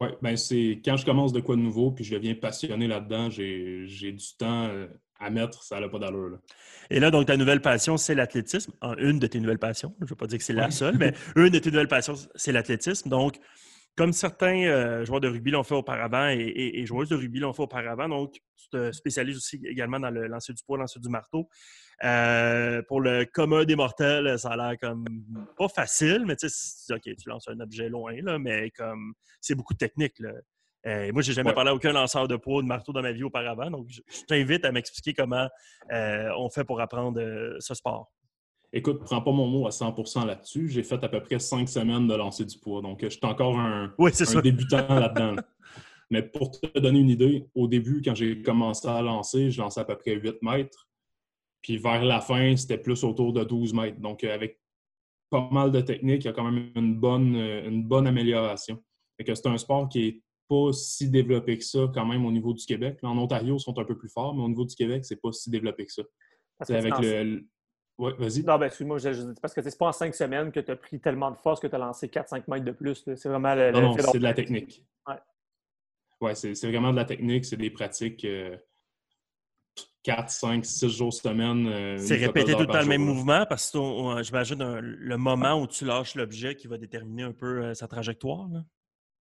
Oui, 0.00 0.08
ben 0.22 0.36
c'est 0.36 0.80
quand 0.84 0.96
je 0.96 1.04
commence 1.04 1.32
de 1.32 1.40
quoi 1.40 1.56
de 1.56 1.62
nouveau 1.62 1.90
puis 1.90 2.04
je 2.04 2.14
deviens 2.14 2.34
passionné 2.34 2.86
là-dedans, 2.86 3.28
j'ai 3.30 4.12
du 4.12 4.36
temps 4.38 4.66
euh, 4.66 4.86
à 5.20 5.30
mettre, 5.30 5.62
ça 5.62 5.78
n'a 5.78 5.88
pas 5.88 5.98
d'allure. 5.98 6.38
Et 6.88 6.98
là, 6.98 7.10
donc, 7.10 7.26
ta 7.26 7.36
nouvelle 7.36 7.60
passion, 7.60 7.96
c'est 7.96 8.14
l'athlétisme. 8.14 8.72
Une 8.98 9.18
de 9.18 9.26
tes 9.26 9.38
nouvelles 9.38 9.58
passions. 9.58 9.94
Je 10.00 10.04
ne 10.04 10.08
veux 10.08 10.16
pas 10.16 10.26
dire 10.26 10.38
que 10.38 10.44
c'est 10.44 10.54
la 10.54 10.70
seule, 10.70 10.96
mais 10.96 11.12
une 11.36 11.50
de 11.50 11.58
tes 11.58 11.70
nouvelles 11.70 11.88
passions, 11.88 12.14
c'est 12.34 12.52
l'athlétisme. 12.52 13.08
Donc, 13.08 13.38
comme 13.96 14.12
certains 14.12 14.64
euh, 14.64 15.04
joueurs 15.04 15.20
de 15.20 15.28
rugby 15.28 15.50
l'ont 15.50 15.62
fait 15.62 15.74
auparavant 15.74 16.28
et, 16.28 16.86
joueuses 16.86 17.10
de 17.10 17.16
rugby 17.16 17.38
l'ont 17.38 17.52
fait 17.52 17.62
auparavant, 17.62 18.08
donc 18.08 18.32
tu 18.56 18.68
te 18.70 18.92
spécialises 18.92 19.36
aussi 19.36 19.60
également 19.66 20.00
dans 20.00 20.10
le 20.10 20.26
lancer 20.26 20.54
du 20.54 20.62
poids, 20.64 20.78
lancer 20.78 21.00
du 21.00 21.08
marteau. 21.08 21.48
Euh, 22.02 22.80
pour 22.88 23.02
le 23.02 23.26
commun 23.26 23.64
des 23.64 23.76
mortels, 23.76 24.38
ça 24.38 24.50
a 24.50 24.56
l'air 24.56 24.78
comme 24.80 25.04
pas 25.58 25.68
facile, 25.68 26.24
mais 26.26 26.36
tu 26.36 26.48
sais, 26.48 26.94
OK, 26.94 27.02
tu 27.02 27.28
lances 27.28 27.48
un 27.48 27.60
objet 27.60 27.90
loin, 27.90 28.14
là, 28.22 28.38
mais 28.38 28.70
comme 28.70 29.12
c'est 29.40 29.54
beaucoup 29.54 29.74
de 29.74 29.78
technique. 29.78 30.18
Là. 30.18 30.32
Euh, 30.86 31.12
moi, 31.12 31.22
je 31.22 31.28
n'ai 31.28 31.34
jamais 31.34 31.52
parlé 31.52 31.70
à 31.70 31.74
aucun 31.74 31.92
lanceur 31.92 32.26
de 32.26 32.36
poids 32.36 32.56
ou 32.56 32.62
de 32.62 32.66
marteau 32.66 32.92
dans 32.92 33.02
ma 33.02 33.12
vie 33.12 33.22
auparavant. 33.22 33.70
Donc, 33.70 33.88
je, 33.88 34.00
t'invite 34.26 34.64
à 34.64 34.72
m'expliquer 34.72 35.12
comment 35.12 35.46
euh, 35.92 36.30
on 36.38 36.48
fait 36.48 36.64
pour 36.64 36.80
apprendre 36.80 37.20
euh, 37.20 37.56
ce 37.58 37.74
sport. 37.74 38.10
Écoute, 38.72 39.00
prends 39.04 39.20
pas 39.20 39.32
mon 39.32 39.46
mot 39.46 39.66
à 39.66 39.70
100% 39.70 40.26
là-dessus. 40.26 40.68
J'ai 40.68 40.82
fait 40.82 41.02
à 41.02 41.08
peu 41.08 41.20
près 41.20 41.38
cinq 41.38 41.68
semaines 41.68 42.06
de 42.06 42.14
lancer 42.14 42.44
du 42.44 42.58
poids. 42.58 42.80
Donc, 42.80 43.00
je 43.02 43.08
suis 43.08 43.20
encore 43.24 43.58
un, 43.58 43.92
débutant 44.42 44.86
là-dedans. 44.88 45.36
Mais 46.08 46.22
pour 46.22 46.50
te 46.50 46.78
donner 46.78 47.00
une 47.00 47.10
idée, 47.10 47.46
au 47.54 47.68
début, 47.68 48.00
quand 48.02 48.14
j'ai 48.14 48.42
commencé 48.42 48.88
à 48.88 49.02
lancer, 49.02 49.50
je 49.50 49.60
lançais 49.60 49.80
à 49.80 49.84
peu 49.84 49.96
près 49.96 50.14
8 50.14 50.42
mètres. 50.42 50.88
Puis 51.62 51.76
vers 51.76 52.04
la 52.04 52.20
fin, 52.20 52.56
c'était 52.56 52.78
plus 52.78 53.04
autour 53.04 53.32
de 53.32 53.44
12 53.44 53.74
mètres. 53.74 54.00
Donc, 54.00 54.24
avec 54.24 54.58
pas 55.28 55.48
mal 55.52 55.70
de 55.72 55.80
techniques, 55.80 56.24
il 56.24 56.28
y 56.28 56.30
a 56.30 56.32
quand 56.32 56.50
même 56.50 56.70
une 56.74 56.94
bonne, 56.94 57.36
une 57.36 57.84
bonne 57.84 58.06
amélioration. 58.06 58.82
c'est 59.18 59.46
un 59.46 59.58
sport 59.58 59.88
qui 59.88 60.06
est 60.06 60.22
pas 60.50 60.72
si 60.72 61.08
développé 61.08 61.56
que 61.58 61.64
ça 61.64 61.88
quand 61.94 62.04
même 62.04 62.26
au 62.26 62.32
niveau 62.32 62.52
du 62.52 62.66
Québec. 62.66 62.98
En 63.02 63.16
Ontario, 63.16 63.56
ils 63.56 63.60
sont 63.60 63.78
un 63.78 63.84
peu 63.84 63.96
plus 63.96 64.08
forts, 64.08 64.34
mais 64.34 64.42
au 64.42 64.48
niveau 64.48 64.64
du 64.64 64.74
Québec, 64.74 65.04
c'est 65.04 65.20
pas 65.20 65.30
si 65.30 65.48
développé 65.48 65.86
que 65.86 65.92
ça. 65.92 66.02
C'est 66.62 66.76
avec 66.76 66.98
le, 66.98 67.44
Oui, 67.96 68.12
vas-y. 68.18 68.42
Non, 68.42 68.58
ben, 68.58 68.66
excuse-moi, 68.66 68.98
parce 69.40 69.54
que 69.54 69.62
c'est 69.62 69.78
pas 69.78 69.86
en 69.86 69.92
cinq 69.92 70.14
semaines 70.14 70.50
que 70.50 70.58
tu 70.58 70.72
as 70.72 70.76
pris 70.76 71.00
tellement 71.00 71.30
de 71.30 71.36
force 71.36 71.60
que 71.60 71.68
tu 71.68 71.74
as 71.74 71.78
lancé 71.78 72.08
4-5 72.08 72.42
mètres 72.48 72.64
de 72.64 72.72
plus. 72.72 73.04
C'est 73.14 73.28
vraiment 73.28 73.54
le. 73.54 73.70
Non, 73.70 73.80
non 73.80 73.96
c'est 73.96 74.18
de 74.18 74.24
la 74.24 74.34
technique. 74.34 74.84
Ouais. 75.06 75.14
Ouais, 76.20 76.34
c'est 76.34 76.66
vraiment 76.66 76.90
de 76.90 76.96
la 76.96 77.04
technique, 77.04 77.44
c'est 77.44 77.56
des 77.56 77.70
pratiques. 77.70 78.26
4, 80.02 80.30
5, 80.30 80.64
6 80.64 80.88
jours 80.88 81.12
semaine. 81.12 81.66
Euh, 81.66 81.98
c'est 81.98 82.16
répété 82.16 82.52
tout 82.52 82.60
le 82.60 82.66
temps 82.66 82.80
le 82.80 82.86
même 82.86 83.04
mouvement 83.04 83.44
parce 83.46 83.70
que 83.70 84.22
j'imagine 84.22 84.80
le 84.80 85.16
moment 85.16 85.60
où 85.60 85.66
tu 85.66 85.84
lâches 85.84 86.14
l'objet 86.14 86.56
qui 86.56 86.66
va 86.66 86.78
déterminer 86.78 87.22
un 87.22 87.32
peu 87.32 87.62
euh, 87.62 87.74
sa 87.74 87.86
trajectoire. 87.86 88.48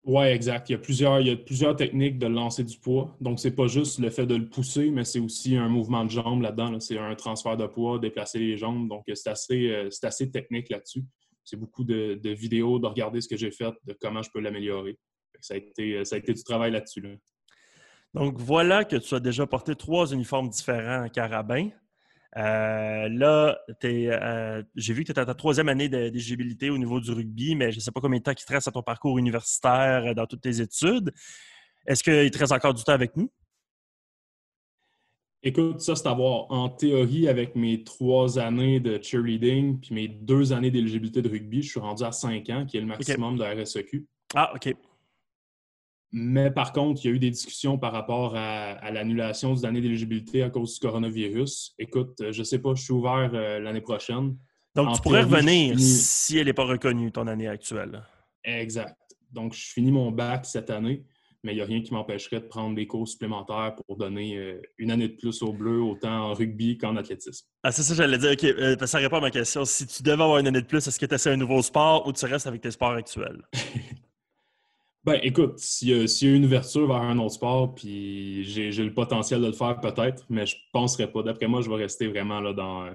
Oui, 0.09 0.25
exact. 0.25 0.71
Il 0.71 0.73
y, 0.73 0.75
a 0.75 0.79
plusieurs, 0.79 1.21
il 1.21 1.27
y 1.27 1.31
a 1.31 1.37
plusieurs 1.37 1.77
techniques 1.77 2.19
de 2.19 2.27
lancer 2.27 2.65
du 2.65 2.79
poids. 2.79 3.15
Donc, 3.21 3.39
c'est 3.39 3.55
pas 3.55 3.67
juste 3.67 3.99
le 3.99 4.09
fait 4.09 4.25
de 4.25 4.37
le 4.37 4.49
pousser, 4.49 4.91
mais 4.91 5.05
c'est 5.05 5.19
aussi 5.21 5.55
un 5.55 5.69
mouvement 5.69 6.03
de 6.03 6.11
jambe 6.11 6.41
là-dedans. 6.41 6.81
C'est 6.81 6.97
un 6.97 7.15
transfert 7.15 7.59
de 7.59 7.67
poids, 7.67 7.99
déplacer 7.99 8.39
les 8.39 8.57
jambes. 8.57 8.89
Donc, 8.89 9.05
c'est 9.13 9.29
assez, 9.29 9.71
euh, 9.71 9.91
assez 10.03 10.31
technique 10.31 10.71
là-dessus. 10.71 11.05
C'est 11.45 11.59
beaucoup 11.59 11.85
de, 11.85 12.19
vidéos, 12.31 12.79
de 12.79 12.87
regarder 12.87 13.21
ce 13.21 13.29
que 13.29 13.37
j'ai 13.37 13.51
fait, 13.51 13.75
de 13.85 13.95
comment 14.01 14.23
je 14.23 14.31
peux 14.33 14.41
l'améliorer. 14.41 14.97
Ça, 15.43 15.53
a 15.53 15.57
été, 15.59 16.03
ça 16.07 16.17
a 16.17 16.19
été 16.21 16.33
du 16.33 16.43
travail 16.43 16.71
là-dessus. 16.71 17.03
là 17.03 17.11
donc, 18.15 18.39
voilà 18.39 18.87
que 18.87 18.97
tu 18.97 19.15
as 19.15 19.21
déjà 19.21 19.47
porté 19.47 19.77
trois 19.77 20.11
uniformes 20.11 20.49
différents 20.49 21.05
en 21.05 21.09
carabin. 21.11 21.69
Euh, 22.37 23.09
là, 23.09 23.59
euh, 23.85 24.63
j'ai 24.77 24.93
vu 24.93 25.03
que 25.03 25.07
tu 25.07 25.13
étais 25.13 25.21
à 25.21 25.27
ta 25.27 25.35
troisième 25.35 25.69
année 25.69 25.89
d'éligibilité 25.89 26.71
au 26.71 26.77
niveau 26.77 27.01
du 27.01 27.11
rugby, 27.11 27.55
mais 27.55 27.73
je 27.73 27.77
ne 27.77 27.81
sais 27.81 27.91
pas 27.91 28.01
combien 28.01 28.19
de 28.19 28.25
temps 28.25 28.33
il 28.33 28.45
te 28.45 28.53
reste 28.53 28.69
à 28.69 28.71
ton 28.71 28.83
parcours 28.83 29.19
universitaire 29.19 30.05
euh, 30.07 30.15
dans 30.15 30.27
toutes 30.27 30.43
tes 30.43 30.61
études. 30.61 31.13
Est-ce 31.87 32.03
qu'il 32.03 32.31
te 32.31 32.39
reste 32.39 32.53
encore 32.53 32.75
du 32.75 32.85
temps 32.85 32.93
avec 32.93 33.17
nous? 33.17 33.31
Écoute, 35.43 35.81
ça, 35.81 35.95
c'est 35.95 36.07
à 36.09 36.13
voir 36.13 36.51
en 36.51 36.69
théorie 36.69 37.29
avec 37.29 37.55
mes 37.55 37.85
trois 37.85 38.39
années 38.39 38.81
de 38.81 39.01
cheerleading 39.01 39.81
puis 39.81 39.95
mes 39.95 40.09
deux 40.09 40.53
années 40.53 40.71
d'éligibilité 40.71 41.23
de 41.23 41.29
rugby. 41.29 41.63
Je 41.63 41.71
suis 41.71 41.81
rendu 41.81 42.03
à 42.03 42.13
cinq 42.13 42.51
ans, 42.51 42.67
qui 42.67 42.77
est 42.77 42.81
le 42.81 42.87
maximum 42.87 43.37
de 43.37 43.45
la 43.45 43.55
RSEQ. 43.55 44.05
Ah, 44.35 44.53
OK. 44.55 44.75
Mais 46.11 46.51
par 46.51 46.73
contre, 46.73 47.05
il 47.05 47.09
y 47.09 47.11
a 47.13 47.15
eu 47.15 47.19
des 47.19 47.31
discussions 47.31 47.79
par 47.79 47.93
rapport 47.93 48.35
à, 48.35 48.91
l'annulation 48.91 49.53
des 49.53 49.65
années 49.65 49.81
d'éligibilité 49.81 50.43
à 50.43 50.51
cause 50.51 50.75
du 50.75 50.81
coronavirus. 50.81 51.75
Écoute, 51.79 52.17
je 52.31 52.39
ne 52.39 52.45
sais 52.45 52.59
pas, 52.61 52.75
je 52.75 52.83
suis 52.83 52.93
ouvert 52.93 53.31
euh, 53.35 53.59
l'année 53.59 53.83
prochaine. 53.83 54.37
Donc, 54.75 54.95
tu 54.95 55.03
pourrais 55.03 55.23
revenir 55.23 55.79
si 55.79 56.39
elle 56.39 56.47
n'est 56.47 56.53
pas 56.53 56.65
reconnue, 56.65 57.13
ton 57.13 57.27
année 57.27 57.49
actuelle. 57.49 58.03
Exact. 58.45 58.97
Donc, 59.33 59.53
je 59.53 59.73
finis 59.73 59.93
mon 59.93 60.11
bac 60.11 60.47
cette 60.47 60.71
année, 60.71 61.05
mais 61.43 61.53
il 61.53 61.57
n'y 61.57 61.61
a 61.61 61.67
rien 61.67 61.83
qui 61.83 61.93
m'empêcherait 61.93 62.41
de 62.41 62.47
prendre 62.47 62.75
des 62.75 62.87
cours 62.87 63.07
supplémentaires 63.07 63.75
pour 63.75 63.97
donner 63.97 64.37
euh, 64.39 64.63
une 64.79 64.91
année 64.91 65.09
de 65.09 65.17
plus 65.17 65.43
au 65.43 65.53
bleu, 65.53 65.83
autant 65.83 66.31
en 66.31 66.35
rugby 66.35 66.79
qu'en 66.79 66.97
athlétisme. 66.97 67.47
Ah, 67.63 67.73
c'est 67.73 67.83
ça, 67.83 67.95
j'allais 67.95 68.19
dire. 68.19 68.33
OK, 68.33 68.45
euh, 68.45 68.77
ça 68.87 68.99
répond 68.99 69.17
à 69.17 69.21
ma 69.21 69.31
question. 69.31 69.67
Si 69.67 69.87
tu 69.87 70.03
devais 70.03 70.23
avoir 70.23 70.39
une 70.39 70.47
année 70.47 70.63
de 70.63 70.67
plus, 70.67 70.87
est-ce 70.87 70.99
que 70.99 71.07
tu 71.07 71.15
essaies 71.15 71.31
un 71.33 71.37
nouveau 71.37 71.61
sport 71.61 72.07
ou 72.07 72.13
tu 72.13 72.25
restes 72.25 72.47
avec 72.47 72.63
tes 72.63 72.71
sports 72.71 72.93
actuels? 72.93 73.43
Ben, 75.09 75.19
écoute, 75.23 75.59
s'il 75.59 75.89
y, 75.89 76.29
a 76.31 76.37
une 76.37 76.45
ouverture 76.45 76.87
vers 76.87 77.01
un 77.01 77.19
autre 77.19 77.33
sport, 77.33 77.75
puis 77.75 78.45
j'ai 78.45 78.71
le 78.71 78.93
potentiel 78.93 79.41
de 79.41 79.47
le 79.47 79.55
faire, 79.55 79.81
peut-être, 79.81 80.27
mais 80.29 80.45
je 80.45 80.57
ne 80.57 80.61
penserais 80.71 81.11
pas. 81.11 81.23
D'après 81.23 81.47
moi, 81.47 81.63
je 81.63 81.71
vais 81.71 81.77
rester 81.77 82.09
vraiment 82.09 82.41
là, 82.41 82.53
dans, 82.53 82.91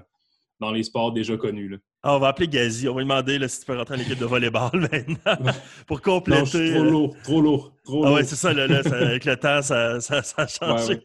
dans 0.60 0.70
les 0.70 0.84
sports 0.84 1.10
déjà 1.10 1.36
connus. 1.36 1.70
Là. 1.70 1.78
Ah, 2.04 2.14
on 2.14 2.20
va 2.20 2.28
appeler 2.28 2.46
Gazi. 2.46 2.88
On 2.88 2.94
va 2.94 3.00
lui 3.00 3.08
demander 3.08 3.36
là, 3.40 3.48
si 3.48 3.58
tu 3.58 3.66
peux 3.66 3.76
rentrer 3.76 3.96
en 3.96 3.98
équipe 3.98 4.20
de 4.20 4.26
volleyball 4.26 4.70
maintenant 4.92 5.52
pour 5.88 6.02
compléter. 6.02 6.74
trop 6.74 6.84
lourd, 6.84 7.16
trop 7.24 7.40
lourd, 7.40 7.74
trop 7.82 8.06
ah, 8.06 8.12
ouais, 8.12 8.22
c'est 8.22 8.36
ça, 8.36 8.52
là, 8.52 8.62
avec 8.84 9.24
le 9.24 9.36
temps, 9.36 9.60
ça, 9.60 9.98
ça, 9.98 10.22
a 10.36 10.46
changé. 10.46 11.00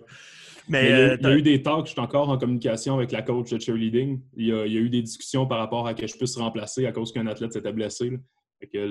Mais, 0.68 0.84
il, 0.84 0.90
y 0.90 1.26
a, 1.26 1.30
euh, 1.32 1.38
eu 1.38 1.42
des 1.42 1.64
talks, 1.64 1.88
je 1.88 1.94
suis 1.94 2.02
encore 2.02 2.30
en 2.30 2.38
communication 2.38 2.94
avec 2.94 3.12
la 3.12 3.24
coach 3.24 3.50
de 3.50 3.60
cheerleading. 3.60 4.22
Il 4.38 4.46
y, 4.46 4.54
a, 4.54 4.68
il 4.68 4.74
y 4.74 4.78
a 4.78 4.80
eu 4.80 4.90
des 4.90 5.02
discussions 5.02 5.48
par 5.48 5.58
rapport 5.58 5.88
à 5.88 5.96
que 5.96 6.06
je 6.06 6.16
puisse 6.16 6.38
remplacer 6.38 6.86
à 6.86 6.92
cause 6.92 7.12
qu'un 7.12 7.26
athlète 7.26 7.54
s'était 7.54 7.74
blessé 7.74 8.12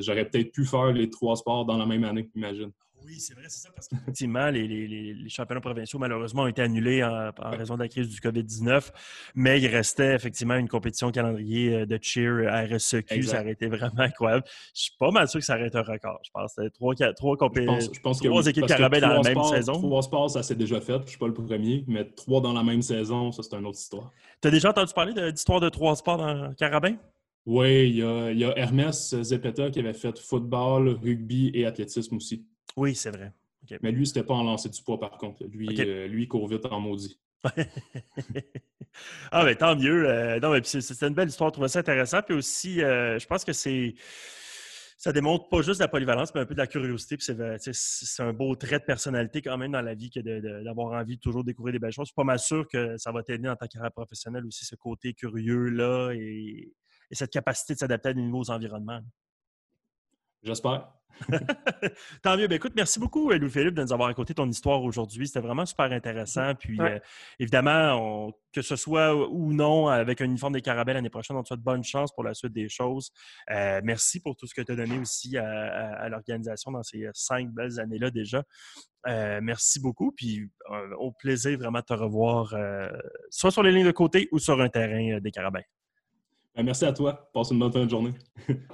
j'aurais 0.00 0.28
peut-être 0.28 0.52
pu 0.52 0.64
faire 0.64 0.92
les 0.92 1.10
trois 1.10 1.36
sports 1.36 1.64
dans 1.64 1.76
la 1.76 1.86
même 1.86 2.04
année, 2.04 2.28
imagine. 2.34 2.72
Oui, 3.06 3.20
c'est 3.20 3.34
vrai, 3.34 3.44
c'est 3.48 3.60
ça, 3.60 3.70
parce 3.74 3.88
qu'effectivement, 3.88 4.50
les, 4.50 4.66
les, 4.66 5.28
championnats 5.28 5.60
provinciaux, 5.60 5.98
malheureusement, 5.98 6.42
ont 6.42 6.46
été 6.46 6.62
annulés 6.62 7.02
en, 7.02 7.30
raison 7.50 7.76
de 7.76 7.82
la 7.82 7.88
crise 7.88 8.08
du 8.08 8.20
COVID-19, 8.20 8.90
mais 9.34 9.60
il 9.60 9.66
restait 9.68 10.14
effectivement 10.14 10.56
une 10.56 10.68
compétition 10.68 11.10
calendrier 11.10 11.74
euh, 11.74 11.86
de 11.86 11.98
cheer 12.00 12.46
à 12.48 12.64
RSEQ. 12.64 13.22
Ça 13.22 13.40
aurait 13.40 13.52
été 13.52 13.68
vraiment 13.68 14.00
incroyable. 14.00 14.44
Je 14.74 14.82
suis 14.82 14.92
pas 14.98 15.10
mal 15.10 15.28
sûr 15.28 15.40
que 15.40 15.46
ça 15.46 15.54
aurait 15.54 15.68
été 15.68 15.78
un 15.78 15.82
record. 15.82 16.20
Je 16.24 16.30
pense 16.32 16.54
que 16.54 16.62
c'était 16.62 16.74
trois, 16.74 16.94
trois, 17.14 17.36
compétitions, 17.36 17.92
je 17.94 18.00
pense, 18.00 18.20
trois 18.20 18.46
équipes 18.46 18.66
carabins 18.66 19.00
dans 19.00 19.22
la 19.22 19.34
même 19.34 19.44
saison. 19.44 19.72
Trois 19.74 20.02
sports, 20.02 20.30
ça 20.30 20.42
s'est 20.42 20.56
déjà 20.56 20.80
fait. 20.80 20.94
Je 20.94 21.02
ne 21.02 21.06
suis 21.06 21.18
pas 21.18 21.28
le 21.28 21.34
premier, 21.34 21.84
mais 21.86 22.04
trois 22.04 22.40
dans 22.40 22.52
la 22.52 22.62
même 22.62 22.82
saison, 22.82 23.32
ça, 23.32 23.42
c'est 23.42 23.56
une 23.56 23.66
autre 23.66 23.78
histoire. 23.78 24.12
Tu 24.42 24.48
as 24.48 24.50
déjà 24.50 24.70
entendu 24.70 24.92
parler 24.92 25.32
d'histoire 25.32 25.60
de 25.60 25.68
trois 25.68 25.96
sports 25.96 26.18
dans 26.18 26.52
carabin? 26.54 26.96
Oui, 27.48 27.88
il 27.88 27.96
y, 27.96 28.44
a, 28.44 28.58
Hermès 28.58 29.22
Zepeta 29.22 29.70
qui 29.70 29.80
avait 29.80 29.94
fait 29.94 30.18
football, 30.18 30.90
rugby 30.90 31.50
et 31.54 31.64
athlétisme 31.64 32.16
aussi. 32.16 32.46
Oui, 32.76 32.94
c'est 32.94 33.10
vrai. 33.10 33.32
Mais 33.82 33.90
lui, 33.90 34.06
c'était 34.06 34.22
pas 34.22 34.34
en 34.34 34.44
lancer 34.44 34.68
du 34.68 34.82
poids, 34.82 35.00
par 35.00 35.16
contre. 35.16 35.42
Lui, 35.44 35.66
euh, 35.80 36.06
lui 36.08 36.24
il 36.24 36.28
court 36.28 36.46
vite 36.46 36.66
en 36.66 36.78
maudit. 36.78 37.18
ah, 39.32 39.44
mais 39.46 39.54
tant 39.54 39.74
mieux. 39.76 40.10
Euh, 40.10 40.38
non, 40.40 40.52
mais 40.52 40.60
c'était 40.62 41.08
une 41.08 41.14
belle 41.14 41.28
histoire. 41.28 41.48
Je 41.48 41.54
trouvais 41.54 41.68
ça 41.68 41.78
intéressant. 41.78 42.20
Puis 42.20 42.34
aussi, 42.34 42.82
euh, 42.82 43.18
je 43.18 43.26
pense 43.26 43.46
que 43.46 43.54
c'est. 43.54 43.94
Ça 44.98 45.12
démontre 45.12 45.48
pas 45.48 45.62
juste 45.62 45.80
la 45.80 45.88
polyvalence, 45.88 46.34
mais 46.34 46.42
un 46.42 46.46
peu 46.46 46.54
de 46.54 46.58
la 46.58 46.66
curiosité. 46.66 47.16
c'est 47.18 48.22
un 48.22 48.32
beau 48.34 48.56
trait 48.56 48.80
de 48.80 48.84
personnalité 48.84 49.40
quand 49.40 49.56
même 49.56 49.72
dans 49.72 49.80
la 49.80 49.94
vie 49.94 50.10
que 50.10 50.20
d'avoir 50.64 51.00
envie 51.00 51.16
de 51.16 51.20
toujours 51.20 51.44
découvrir 51.44 51.72
des 51.72 51.78
belles 51.78 51.92
choses. 51.92 52.08
Je 52.08 52.10
suis 52.10 52.14
pas 52.14 52.24
mal 52.24 52.40
sûr 52.40 52.68
que 52.68 52.98
ça 52.98 53.10
va 53.10 53.22
t'aider 53.22 53.46
dans 53.46 53.56
ta 53.56 53.68
carrière 53.68 53.92
professionnelle 53.92 54.44
aussi, 54.44 54.66
ce 54.66 54.74
côté 54.74 55.14
curieux-là 55.14 56.10
et 56.14 56.74
et 57.10 57.14
cette 57.14 57.30
capacité 57.30 57.74
de 57.74 57.78
s'adapter 57.78 58.10
à 58.10 58.14
de 58.14 58.20
nouveaux 58.20 58.50
environnements. 58.50 59.00
J'espère. 60.42 60.92
Tant 62.22 62.36
mieux. 62.36 62.46
Ben, 62.46 62.56
écoute, 62.56 62.74
merci 62.76 63.00
beaucoup, 63.00 63.30
euh, 63.30 63.38
Louis-Philippe, 63.38 63.74
de 63.74 63.82
nous 63.82 63.92
avoir 63.92 64.08
raconté 64.08 64.34
ton 64.34 64.48
histoire 64.48 64.82
aujourd'hui. 64.82 65.26
C'était 65.26 65.40
vraiment 65.40 65.66
super 65.66 65.90
intéressant. 65.90 66.54
Puis, 66.54 66.80
euh, 66.80 66.98
évidemment, 67.40 68.30
que 68.52 68.62
ce 68.62 68.76
soit 68.76 69.14
ou 69.14 69.52
non 69.52 69.88
avec 69.88 70.20
un 70.20 70.26
uniforme 70.26 70.52
des 70.52 70.62
Carabelles 70.62 70.94
l'année 70.94 71.10
prochaine, 71.10 71.36
on 71.36 71.42
te 71.42 71.48
souhaite 71.48 71.60
bonne 71.60 71.82
chance 71.82 72.12
pour 72.12 72.22
la 72.22 72.34
suite 72.34 72.52
des 72.52 72.68
choses. 72.68 73.10
Euh, 73.50 73.80
merci 73.82 74.20
pour 74.20 74.36
tout 74.36 74.46
ce 74.46 74.54
que 74.54 74.62
tu 74.62 74.72
as 74.72 74.76
donné 74.76 74.98
aussi 74.98 75.36
à, 75.36 76.08
l'organisation 76.08 76.70
dans 76.70 76.82
ces 76.82 77.08
cinq 77.14 77.50
belles 77.50 77.80
années-là 77.80 78.10
déjà. 78.10 78.44
merci 79.06 79.80
beaucoup. 79.80 80.12
Puis, 80.12 80.48
au 80.98 81.12
plaisir 81.12 81.58
vraiment 81.58 81.80
de 81.80 81.84
te 81.84 81.94
revoir, 81.94 82.54
soit 83.30 83.50
sur 83.50 83.62
les 83.62 83.72
lignes 83.72 83.86
de 83.86 83.90
côté 83.90 84.28
ou 84.32 84.38
sur 84.38 84.60
un 84.60 84.68
terrain 84.68 85.18
des 85.20 85.30
Carabins. 85.30 85.62
Ben, 86.58 86.64
merci 86.64 86.84
à 86.84 86.92
toi. 86.92 87.30
Passe 87.32 87.52
une 87.52 87.60
bonne 87.60 87.72
fin 87.72 87.84
de 87.84 87.90
journée. 87.90 88.14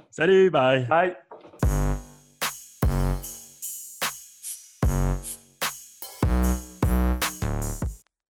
Salut, 0.09 0.49
bye. 0.49 0.87
Bye. 0.87 1.15